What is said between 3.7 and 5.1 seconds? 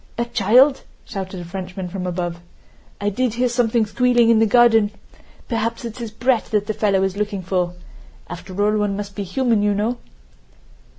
squealing in the garden.